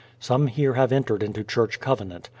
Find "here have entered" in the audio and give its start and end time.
0.47-1.21